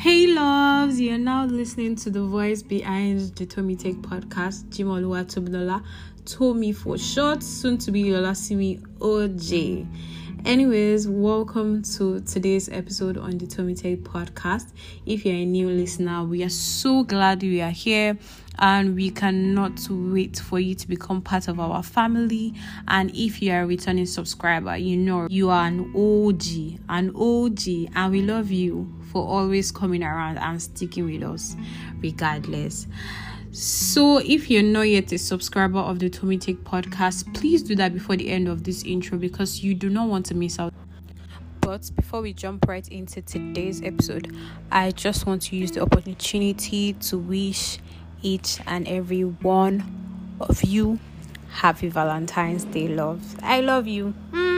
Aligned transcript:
Hey 0.00 0.28
loves, 0.28 0.98
you're 0.98 1.18
now 1.18 1.44
listening 1.44 1.94
to 1.96 2.08
the 2.08 2.22
voice 2.22 2.62
behind 2.62 3.20
the 3.36 3.44
Tomi 3.44 3.76
Take 3.76 3.98
podcast, 3.98 4.64
Jimoluwa 4.70 5.26
Tobinola, 5.26 5.84
Tomi 6.24 6.72
for 6.72 6.96
short, 6.96 7.42
soon 7.42 7.76
to 7.76 7.90
be 7.90 8.04
Yolasimi 8.04 8.80
OJ. 9.00 9.86
Anyways, 10.46 11.06
welcome 11.06 11.82
to 11.82 12.20
today's 12.20 12.70
episode 12.70 13.18
on 13.18 13.36
the 13.36 13.46
Tomi 13.46 13.74
Take 13.74 14.02
podcast. 14.02 14.72
If 15.04 15.26
you're 15.26 15.34
a 15.34 15.44
new 15.44 15.68
listener, 15.68 16.24
we 16.24 16.44
are 16.44 16.48
so 16.48 17.02
glad 17.02 17.42
you 17.42 17.62
are 17.62 17.68
here 17.68 18.16
and 18.58 18.94
we 18.94 19.10
cannot 19.10 19.86
wait 19.90 20.38
for 20.38 20.58
you 20.58 20.74
to 20.76 20.88
become 20.88 21.20
part 21.20 21.46
of 21.46 21.60
our 21.60 21.82
family. 21.82 22.54
And 22.88 23.14
if 23.14 23.42
you 23.42 23.52
are 23.52 23.64
a 23.64 23.66
returning 23.66 24.06
subscriber, 24.06 24.78
you 24.78 24.96
know 24.96 25.26
you 25.28 25.50
are 25.50 25.66
an 25.66 25.92
OG, 25.94 26.80
an 26.88 27.12
OG, 27.14 27.92
and 27.94 28.10
we 28.10 28.22
love 28.22 28.50
you 28.50 28.90
for 29.10 29.26
always 29.26 29.72
coming 29.72 30.02
around 30.02 30.38
and 30.38 30.60
sticking 30.60 31.06
with 31.06 31.22
us 31.22 31.56
regardless. 32.00 32.86
So, 33.52 34.18
if 34.18 34.48
you're 34.48 34.62
not 34.62 34.82
yet 34.82 35.10
a 35.10 35.18
subscriber 35.18 35.80
of 35.80 35.98
the 35.98 36.08
Tomi 36.08 36.38
Take 36.38 36.62
podcast, 36.62 37.34
please 37.34 37.62
do 37.64 37.74
that 37.76 37.92
before 37.92 38.16
the 38.16 38.30
end 38.30 38.46
of 38.46 38.62
this 38.62 38.84
intro 38.84 39.18
because 39.18 39.64
you 39.64 39.74
do 39.74 39.90
not 39.90 40.08
want 40.08 40.26
to 40.26 40.34
miss 40.34 40.60
out. 40.60 40.72
But 41.60 41.90
before 41.96 42.22
we 42.22 42.32
jump 42.32 42.68
right 42.68 42.86
into 42.88 43.22
today's 43.22 43.82
episode, 43.82 44.36
I 44.70 44.92
just 44.92 45.26
want 45.26 45.42
to 45.42 45.56
use 45.56 45.72
the 45.72 45.82
opportunity 45.82 46.92
to 46.92 47.18
wish 47.18 47.78
each 48.22 48.60
and 48.66 48.86
every 48.86 49.24
one 49.24 50.36
of 50.40 50.62
you 50.62 51.00
happy 51.50 51.88
Valentine's 51.88 52.64
Day, 52.64 52.88
loves. 52.88 53.36
I 53.42 53.60
love 53.60 53.86
you. 53.86 54.14
Mwah. 54.32 54.49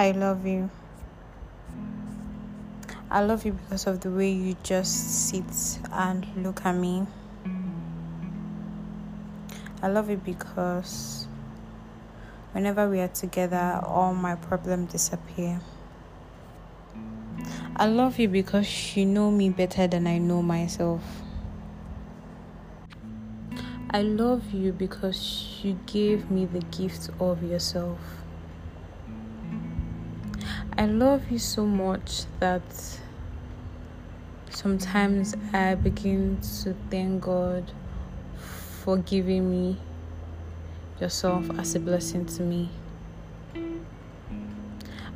I 0.00 0.12
love 0.12 0.46
you. 0.46 0.70
I 3.10 3.24
love 3.24 3.44
you 3.44 3.50
because 3.50 3.88
of 3.88 3.98
the 3.98 4.10
way 4.10 4.30
you 4.30 4.56
just 4.62 5.28
sit 5.28 5.80
and 5.90 6.24
look 6.36 6.64
at 6.64 6.76
me. 6.76 7.04
I 9.82 9.88
love 9.88 10.08
you 10.08 10.16
because 10.18 11.26
whenever 12.52 12.88
we 12.88 13.00
are 13.00 13.08
together, 13.08 13.80
all 13.82 14.14
my 14.14 14.36
problems 14.36 14.92
disappear. 14.92 15.60
I 17.74 17.86
love 17.86 18.20
you 18.20 18.28
because 18.28 18.96
you 18.96 19.04
know 19.04 19.32
me 19.32 19.50
better 19.50 19.88
than 19.88 20.06
I 20.06 20.18
know 20.18 20.42
myself. 20.42 21.02
I 23.90 24.02
love 24.02 24.52
you 24.52 24.70
because 24.70 25.58
you 25.64 25.76
gave 25.86 26.30
me 26.30 26.44
the 26.44 26.60
gift 26.60 27.10
of 27.18 27.42
yourself. 27.42 28.17
I 30.78 30.86
love 30.86 31.32
you 31.32 31.40
so 31.40 31.66
much 31.66 32.22
that 32.38 32.62
sometimes 34.48 35.34
I 35.52 35.74
begin 35.74 36.38
to 36.62 36.76
thank 36.88 37.20
God 37.20 37.72
for 38.36 38.98
giving 38.98 39.50
me 39.50 39.76
yourself 41.00 41.50
as 41.58 41.74
a 41.74 41.80
blessing 41.80 42.26
to 42.26 42.44
me. 42.44 42.68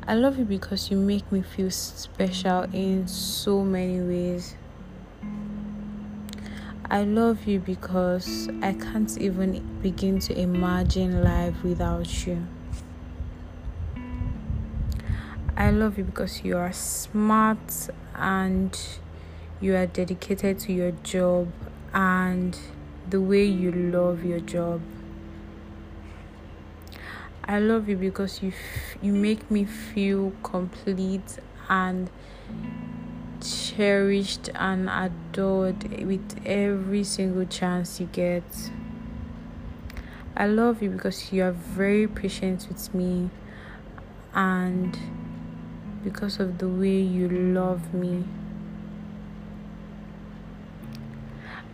I 0.09 0.15
love 0.17 0.37
you 0.37 0.45
because 0.45 0.91
you 0.91 0.97
make 0.97 1.31
me 1.31 1.43
feel 1.43 1.71
special 1.71 2.63
in 2.73 3.07
so 3.07 3.63
many 3.63 4.01
ways. 4.01 4.57
I 6.91 7.05
love 7.05 7.47
you 7.47 7.61
because 7.61 8.49
I 8.63 8.73
can't 8.73 9.17
even 9.17 9.63
begin 9.81 10.19
to 10.27 10.37
imagine 10.37 11.23
life 11.23 11.63
without 11.63 12.27
you. 12.27 12.45
I 15.57 15.71
love 15.71 15.99
you 15.99 16.05
because 16.05 16.43
you 16.45 16.57
are 16.57 16.73
smart 16.73 17.89
and 18.15 18.79
you 19.61 19.77
are 19.77 19.87
dedicated 19.87 20.59
to 20.61 20.73
your 20.73 20.93
job 21.03 21.53
and 21.93 22.59
the 23.11 23.21
way 23.21 23.45
you 23.45 23.71
love 23.71 24.25
your 24.25 24.41
job. 24.41 24.81
I 27.45 27.59
love 27.59 27.89
you 27.89 27.97
because 27.97 28.43
you 28.43 28.49
f- 28.49 28.97
you 29.03 29.13
make 29.13 29.51
me 29.51 29.65
feel 29.65 30.33
complete 30.43 31.39
and 31.69 32.09
cherished 33.43 34.49
and 34.55 34.89
adored 34.89 35.83
with 36.07 36.41
every 36.47 37.05
single 37.05 37.45
chance 37.45 38.01
you 38.01 38.07
get. 38.07 38.71
I 40.35 40.47
love 40.47 40.83
you 40.83 40.91
because 40.91 41.31
you 41.31 41.43
are 41.43 41.53
very 41.53 42.09
patient 42.09 42.67
with 42.69 42.95
me 42.95 43.29
and 44.35 44.97
because 46.03 46.41
of 46.41 46.59
the 46.59 46.69
way 46.69 47.01
you 47.01 47.29
love 47.29 47.95
me. 47.95 48.25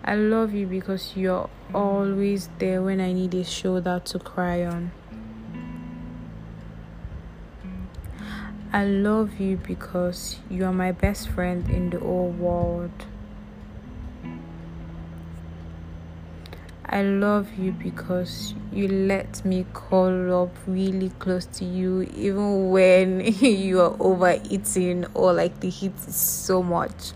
I 0.05 0.15
love 0.15 0.55
you 0.55 0.67
because 0.67 1.17
you're 1.17 1.51
always 1.75 2.49
there 2.59 2.83
when 2.83 3.01
I 3.01 3.13
need 3.13 3.35
a 3.35 3.45
shoulder 3.45 4.01
to 4.07 4.19
cry 4.19 4.65
on. 4.65 4.93
I 8.73 8.85
love 8.85 9.41
you 9.41 9.57
because 9.57 10.39
you 10.51 10.65
are 10.65 10.73
my 10.73 10.93
best 10.93 11.29
friend 11.29 11.69
in 11.71 11.91
the 11.91 11.99
whole 11.99 12.31
world. 12.31 13.07
I 16.91 17.03
love 17.03 17.53
you 17.59 17.73
because 17.73 18.55
you 18.73 18.89
let 18.89 19.45
me 19.45 19.67
curl 19.75 20.45
up 20.45 20.57
really 20.67 21.11
close 21.19 21.45
to 21.45 21.67
you 21.67 22.09
even 22.17 22.71
when 22.71 23.21
you 23.41 23.83
are 23.83 23.95
overeating 24.01 25.05
or 25.13 25.35
like 25.35 25.61
the 25.61 25.69
heat 25.69 25.93
is 26.07 26.17
so 26.17 26.63
much. 26.63 27.13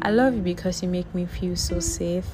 I 0.00 0.10
love 0.10 0.34
you 0.36 0.42
because 0.42 0.80
you 0.80 0.88
make 0.88 1.12
me 1.12 1.26
feel 1.26 1.56
so 1.56 1.80
safe. 1.80 2.28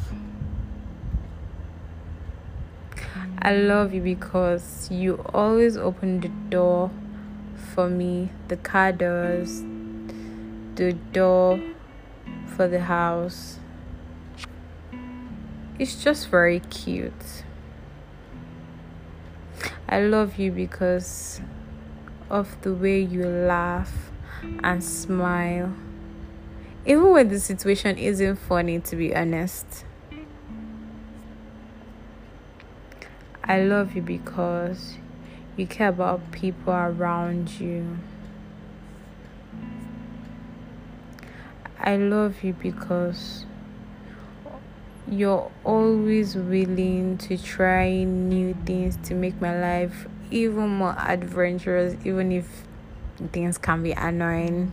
I 3.39 3.57
love 3.57 3.95
you 3.95 4.03
because 4.03 4.91
you 4.91 5.25
always 5.33 5.79
open 5.79 6.21
the 6.21 6.29
door 6.29 6.91
for 7.75 7.89
me, 7.89 8.31
the 8.49 8.59
car 8.59 8.93
doors, 8.93 9.63
the 10.75 10.93
door 11.13 11.59
for 12.55 12.69
the 12.69 12.81
house. 12.81 13.59
It's 15.83 16.01
just 16.01 16.29
very 16.29 16.61
cute. 16.61 17.43
I 19.89 20.03
love 20.03 20.39
you 20.39 20.53
because 20.53 21.41
of 22.31 22.57
the 22.63 22.73
way 22.73 23.01
you 23.01 23.27
laugh 23.27 24.13
and 24.63 24.85
smile. 24.85 25.75
Even 26.87 27.11
when 27.11 27.31
the 27.31 27.41
situation 27.41 27.99
isn't 27.99 28.37
funny, 28.37 28.79
to 28.79 28.95
be 28.95 29.13
honest. 29.13 29.85
I 33.43 33.63
love 33.63 33.97
you 33.97 34.03
because 34.03 34.99
you 35.57 35.67
care 35.67 35.89
about 35.89 36.31
people 36.31 36.75
around 36.75 37.59
you. 37.59 37.99
I 41.77 41.97
love 41.97 42.45
you 42.45 42.53
because 42.53 43.47
you're 45.13 45.51
always 45.63 46.35
willing 46.35 47.19
to 47.19 47.37
try 47.37 48.03
new 48.03 48.55
things 48.65 48.97
to 49.09 49.15
make 49.15 49.39
my 49.43 49.61
life 49.61 50.09
even 50.31 50.69
more 50.69 50.97
adventurous, 50.99 51.95
even 52.05 52.33
if 52.33 52.65
things 53.31 53.59
can 53.59 53.83
be 53.83 53.93
annoying. 53.93 54.73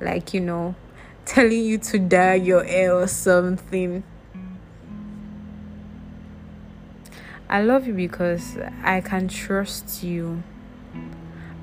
Like, 0.00 0.32
you 0.32 0.40
know, 0.40 0.74
telling 1.26 1.64
you 1.64 1.76
to 1.78 1.98
dye 1.98 2.34
your 2.34 2.64
hair 2.64 2.94
or 2.94 3.06
something. 3.06 4.02
I 7.50 7.60
love 7.60 7.86
you 7.86 7.92
because 7.92 8.56
I 8.82 9.02
can 9.02 9.28
trust 9.28 10.02
you 10.02 10.42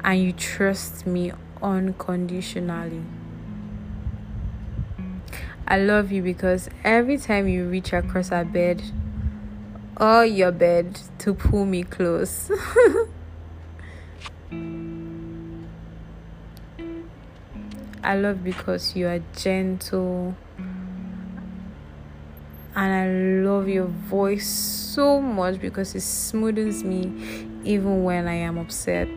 and 0.03 0.21
you 0.21 0.33
trust 0.33 1.07
me 1.07 1.31
unconditionally. 1.63 3.01
I 5.67 5.77
love 5.79 6.11
you 6.11 6.21
because 6.23 6.69
every 6.83 7.17
time 7.17 7.47
you 7.47 7.67
reach 7.67 7.93
across 7.93 8.31
our 8.31 8.45
bed 8.45 8.81
or 9.97 10.25
your 10.25 10.51
bed 10.51 10.99
to 11.19 11.33
pull 11.33 11.65
me 11.65 11.83
close. 11.83 12.51
I 18.01 18.15
love 18.15 18.43
because 18.43 18.95
you 18.95 19.07
are 19.07 19.21
gentle 19.35 20.35
and 22.75 22.93
I 22.93 23.07
love 23.45 23.67
your 23.67 23.87
voice 23.87 24.47
so 24.47 25.19
much 25.19 25.59
because 25.59 25.95
it 25.95 25.99
smoothens 25.99 26.83
me 26.83 27.11
even 27.63 28.03
when 28.03 28.27
I 28.27 28.35
am 28.35 28.57
upset. 28.57 29.09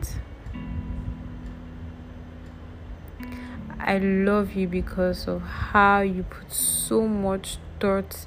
I 3.85 3.97
love 3.97 4.53
you 4.53 4.69
because 4.69 5.27
of 5.27 5.41
how 5.41 5.99
you 5.99 6.23
put 6.23 6.53
so 6.53 7.05
much 7.05 7.57
thought 7.81 8.25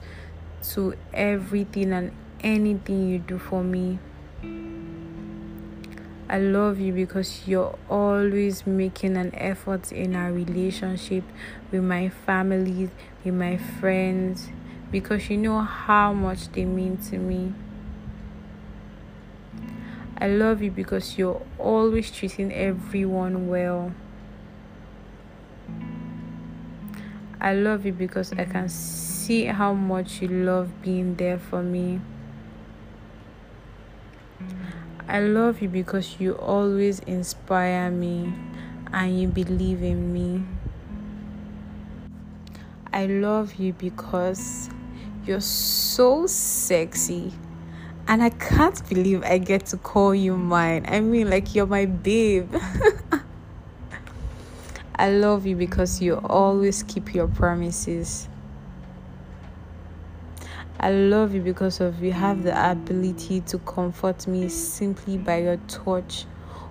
to 0.75 0.95
everything 1.15 1.95
and 1.95 2.13
anything 2.41 3.09
you 3.09 3.19
do 3.19 3.39
for 3.39 3.65
me. 3.65 3.99
I 6.29 6.39
love 6.41 6.79
you 6.79 6.93
because 6.93 7.49
you're 7.49 7.79
always 7.89 8.67
making 8.67 9.17
an 9.17 9.35
effort 9.35 9.93
in 9.93 10.15
our 10.15 10.31
relationship 10.31 11.25
with 11.73 11.83
my 11.83 12.11
family, 12.11 12.91
with 13.25 13.35
my 13.35 13.57
friends, 13.57 14.51
because 14.91 15.31
you 15.31 15.39
know 15.39 15.63
how 15.63 16.13
much 16.13 16.53
they 16.53 16.67
mean 16.67 16.99
to 17.09 17.17
me. 17.17 17.55
I 20.19 20.29
love 20.29 20.61
you 20.61 20.71
because 20.71 21.17
you're 21.17 21.41
always 21.59 22.11
treating 22.11 22.53
everyone 22.53 23.49
well. 23.49 23.95
I 27.41 27.55
love 27.55 27.85
you 27.85 27.93
because 27.93 28.33
I 28.33 28.45
can 28.45 28.69
see 28.69 29.45
how 29.45 29.75
much 29.75 30.23
you 30.23 30.29
love 30.29 30.83
being 30.83 31.17
there 31.17 31.39
for 31.39 31.63
me. 31.63 32.01
I 35.09 35.21
love 35.21 35.63
you 35.63 35.69
because 35.69 36.19
you 36.19 36.33
always 36.35 37.01
inspire 37.01 37.91
me 37.91 38.33
and 38.93 39.21
you 39.21 39.29
believe 39.29 39.83
in 39.83 40.13
me. 40.13 40.43
I 42.93 43.07
love 43.07 43.57
you 43.57 43.73
because 43.75 44.71
you're 45.27 45.41
so 45.41 46.27
sexy 46.27 47.33
and 48.09 48.23
I 48.23 48.31
can't 48.31 48.89
believe 48.89 49.23
I 49.25 49.39
get 49.39 49.67
to 49.67 49.77
call 49.77 50.15
you 50.15 50.37
mine. 50.37 50.87
I 50.89 51.01
mean, 51.01 51.29
like, 51.29 51.55
you're 51.55 51.67
my 51.67 51.87
babe. 51.87 52.55
I 54.99 55.11
love 55.11 55.47
you 55.47 55.57
because 55.57 56.01
you 56.01 56.17
always 56.25 56.83
keep 56.83 57.15
your 57.15 57.29
promises. 57.29 58.31
I 60.81 60.91
love 60.91 61.35
you 61.35 61.43
because 61.43 61.81
of 61.81 62.03
you 62.03 62.13
have 62.13 62.45
the 62.45 62.71
ability 62.71 63.43
to 63.43 63.59
comfort 63.59 64.27
me 64.27 64.49
simply 64.49 65.19
by 65.19 65.43
your 65.43 65.59
touch 65.69 66.25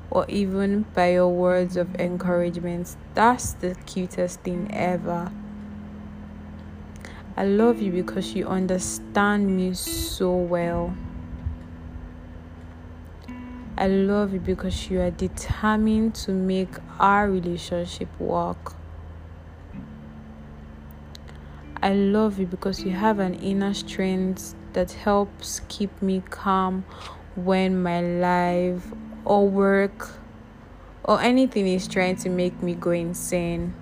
or 0.09 0.25
even 0.27 0.87
by 0.95 1.13
your 1.13 1.29
words 1.29 1.77
of 1.77 1.93
encouragement. 1.95 2.95
That's 3.13 3.53
the 3.53 3.75
cutest 3.85 4.41
thing 4.41 4.69
ever. 4.73 5.31
I 7.37 7.45
love 7.45 7.79
you 7.79 7.91
because 7.91 8.33
you 8.33 8.47
understand 8.47 9.55
me 9.55 9.75
so 9.75 10.35
well. 10.35 10.95
I 13.77 13.87
love 13.87 14.31
you 14.31 14.39
because 14.39 14.89
you 14.89 15.01
are 15.01 15.11
determined 15.11 16.15
to 16.15 16.31
make 16.31 16.69
our 16.97 17.29
relationship 17.29 18.07
work. 18.17 18.73
I 21.83 21.93
love 21.93 22.39
you 22.39 22.45
because 22.45 22.85
you 22.85 22.91
have 22.91 23.19
an 23.19 23.33
inner 23.33 23.73
strength 23.73 24.55
that 24.71 24.93
helps 24.93 25.59
keep 25.67 26.01
me 26.01 26.23
calm 26.29 26.85
when 27.35 27.83
my 27.83 27.99
life 27.99 28.93
or 29.25 29.47
work 29.49 30.09
or 31.03 31.19
anything 31.19 31.67
is 31.67 31.85
trying 31.85 32.15
to 32.15 32.29
make 32.29 32.63
me 32.63 32.75
go 32.75 32.91
insane. 32.91 33.73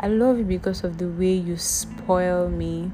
I 0.00 0.08
love 0.08 0.38
you 0.38 0.44
because 0.44 0.84
of 0.84 0.96
the 0.96 1.08
way 1.08 1.34
you 1.34 1.58
spoil 1.58 2.48
me. 2.48 2.92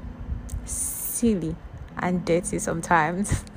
Silly 0.65 1.55
and 1.97 2.25
dirty 2.25 2.59
sometimes. 2.59 3.45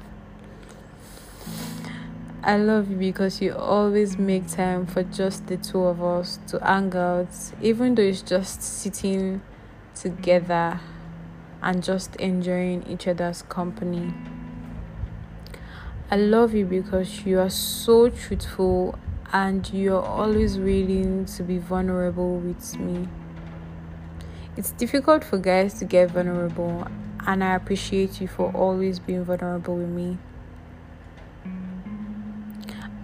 I 2.49 2.57
love 2.57 2.91
you 2.91 2.97
because 2.97 3.43
you 3.43 3.55
always 3.55 4.17
make 4.17 4.49
time 4.49 4.87
for 4.87 5.03
just 5.03 5.49
the 5.49 5.59
two 5.59 5.83
of 5.83 6.03
us 6.03 6.39
to 6.47 6.59
hang 6.61 6.97
out, 6.97 7.29
even 7.61 7.95
though 7.95 8.05
it's 8.05 8.23
just 8.23 8.63
sitting 8.63 9.43
together 9.95 10.81
and 11.61 11.85
just 11.85 12.17
enjoying 12.17 12.87
each 12.89 13.07
other's 13.07 13.43
company. 13.43 14.15
I 16.11 16.17
love 16.17 16.55
you 16.55 16.65
because 16.65 17.27
you 17.27 17.39
are 17.39 17.51
so 17.51 18.09
truthful 18.09 18.99
and 19.31 19.71
you're 19.71 20.03
always 20.03 20.57
willing 20.57 21.27
to 21.27 21.43
be 21.43 21.59
vulnerable 21.59 22.39
with 22.39 22.79
me. 22.79 23.09
It's 24.57 24.71
difficult 24.71 25.23
for 25.23 25.37
guys 25.37 25.75
to 25.81 25.85
get 25.85 26.13
vulnerable, 26.13 26.87
and 27.27 27.45
I 27.45 27.55
appreciate 27.57 28.23
you 28.23 28.27
for 28.27 28.51
always 28.53 29.01
being 29.01 29.23
vulnerable 29.23 29.77
with 29.77 29.91
me. 29.91 30.17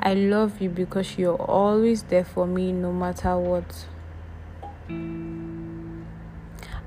I 0.04 0.12
love 0.12 0.60
you 0.60 0.68
because 0.68 1.16
you're 1.16 1.40
always 1.40 2.02
there 2.02 2.26
for 2.26 2.46
me 2.46 2.72
no 2.72 2.92
matter 2.92 3.38
what. 3.38 3.86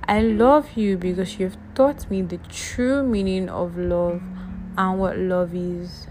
I 0.07 0.21
love 0.21 0.77
you 0.77 0.97
because 0.97 1.39
you've 1.39 1.57
taught 1.73 2.11
me 2.11 2.21
the 2.21 2.37
true 2.37 3.01
meaning 3.01 3.49
of 3.49 3.75
love 3.75 4.21
and 4.77 4.99
what 4.99 5.17
love 5.17 5.55
is. 5.55 6.05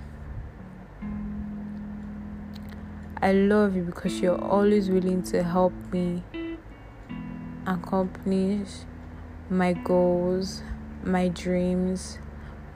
I 3.22 3.30
love 3.30 3.76
you 3.76 3.84
because 3.84 4.20
you're 4.20 4.42
always 4.42 4.90
willing 4.90 5.22
to 5.30 5.44
help 5.44 5.74
me 5.92 6.24
accomplish 7.68 8.68
my 9.48 9.74
goals, 9.74 10.64
my 11.04 11.28
dreams, 11.28 12.18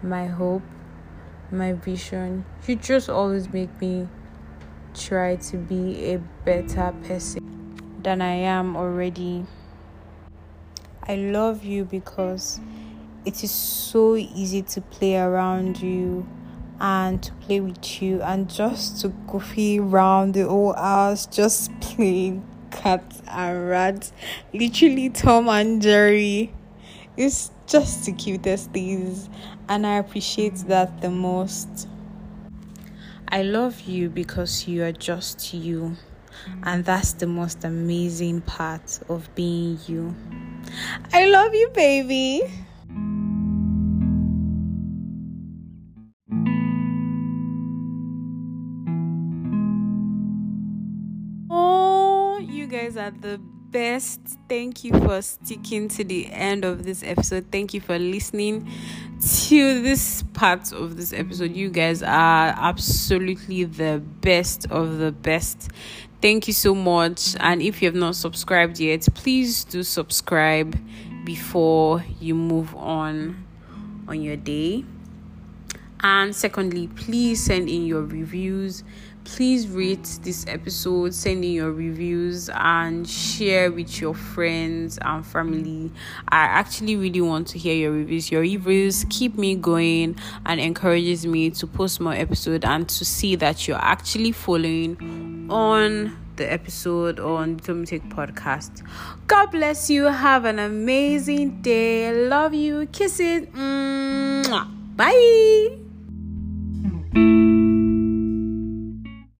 my 0.04 0.28
hope, 0.28 0.62
my 1.50 1.72
vision. 1.72 2.44
You 2.68 2.76
just 2.76 3.10
always 3.10 3.52
make 3.52 3.80
me 3.80 4.06
try 4.94 5.36
to 5.36 5.56
be 5.56 6.12
a 6.12 6.18
better 6.44 6.94
person 7.04 7.76
than 8.02 8.22
I 8.22 8.34
am 8.34 8.76
already. 8.76 9.44
I 11.06 11.16
love 11.16 11.64
you 11.64 11.84
because 11.84 12.60
it 13.24 13.42
is 13.44 13.50
so 13.50 14.16
easy 14.16 14.62
to 14.62 14.80
play 14.80 15.16
around 15.16 15.80
you 15.80 16.26
and 16.80 17.22
to 17.22 17.32
play 17.34 17.60
with 17.60 18.00
you 18.00 18.22
and 18.22 18.48
just 18.48 19.00
to 19.02 19.08
goofy 19.28 19.78
around 19.78 20.34
the 20.34 20.48
whole 20.48 20.72
house, 20.72 21.26
just 21.26 21.70
playing 21.80 22.46
cat 22.70 23.04
and 23.28 23.68
rat. 23.68 24.10
Literally, 24.54 25.10
Tom 25.10 25.48
and 25.48 25.82
Jerry. 25.82 26.52
It's 27.16 27.50
just 27.66 28.06
the 28.06 28.12
cutest 28.12 28.70
things, 28.70 29.28
and 29.68 29.86
I 29.86 29.98
appreciate 29.98 30.56
that 30.68 31.02
the 31.02 31.10
most. 31.10 31.86
I 33.32 33.42
love 33.42 33.82
you 33.82 34.10
because 34.10 34.66
you 34.66 34.82
are 34.82 34.92
just 34.92 35.54
you. 35.54 35.96
And 36.64 36.84
that's 36.84 37.12
the 37.12 37.28
most 37.28 37.62
amazing 37.64 38.40
part 38.40 38.98
of 39.08 39.32
being 39.36 39.78
you. 39.86 40.14
I 41.12 41.26
love 41.26 41.54
you, 41.54 41.70
baby. 41.72 42.42
Oh, 51.50 52.38
you 52.38 52.66
guys 52.66 52.96
are 52.96 53.12
the 53.12 53.40
best. 53.70 54.20
Thank 54.48 54.84
you 54.84 54.92
for 54.92 55.22
sticking 55.22 55.88
to 55.88 56.04
the 56.04 56.30
end 56.32 56.64
of 56.64 56.84
this 56.84 57.02
episode. 57.02 57.46
Thank 57.50 57.74
you 57.74 57.80
for 57.80 57.98
listening 57.98 58.70
to 59.20 59.82
this 59.82 60.22
part 60.34 60.72
of 60.72 60.96
this 60.96 61.12
episode. 61.12 61.54
You 61.54 61.70
guys 61.70 62.02
are 62.02 62.54
absolutely 62.56 63.64
the 63.64 64.02
best 64.20 64.70
of 64.70 64.98
the 64.98 65.12
best. 65.12 65.70
Thank 66.20 66.46
you 66.48 66.52
so 66.52 66.74
much. 66.74 67.36
And 67.40 67.62
if 67.62 67.80
you 67.80 67.88
have 67.88 67.94
not 67.94 68.16
subscribed 68.16 68.78
yet, 68.78 69.06
please 69.14 69.64
do 69.64 69.82
subscribe 69.82 70.78
before 71.24 72.04
you 72.20 72.34
move 72.34 72.74
on 72.74 73.46
on 74.08 74.20
your 74.22 74.36
day. 74.36 74.84
And 76.02 76.34
secondly, 76.34 76.88
please 76.88 77.44
send 77.44 77.68
in 77.68 77.86
your 77.86 78.02
reviews 78.02 78.84
please 79.24 79.68
rate 79.68 80.18
this 80.22 80.46
episode 80.48 81.12
send 81.12 81.44
in 81.44 81.52
your 81.52 81.70
reviews 81.70 82.48
and 82.54 83.06
share 83.08 83.70
with 83.70 84.00
your 84.00 84.14
friends 84.14 84.98
and 85.02 85.26
family 85.26 85.90
i 86.28 86.38
actually 86.38 86.96
really 86.96 87.20
want 87.20 87.46
to 87.46 87.58
hear 87.58 87.74
your 87.74 87.92
reviews 87.92 88.30
your 88.30 88.40
reviews 88.40 89.04
keep 89.10 89.36
me 89.36 89.54
going 89.54 90.16
and 90.46 90.58
encourages 90.58 91.26
me 91.26 91.50
to 91.50 91.66
post 91.66 92.00
more 92.00 92.14
episode 92.14 92.64
and 92.64 92.88
to 92.88 93.04
see 93.04 93.36
that 93.36 93.68
you're 93.68 93.76
actually 93.76 94.32
following 94.32 95.46
on 95.50 96.16
the 96.36 96.50
episode 96.50 97.20
on 97.20 97.58
the 97.58 97.72
podcast. 98.08 98.82
God 99.26 99.50
bless 99.50 99.90
you. 99.90 100.04
Have 100.04 100.46
an 100.46 100.58
amazing 100.58 101.60
day. 101.60 102.14
Love 102.28 102.54
you. 102.54 102.86
Kisses. 102.86 103.46
Bye. 104.96 105.79